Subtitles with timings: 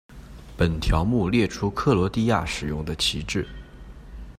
[0.57, 3.47] 本条目列出克罗地亚使用的旗帜。